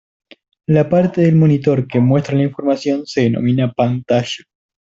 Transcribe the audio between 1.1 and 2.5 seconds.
del monitor que muestra la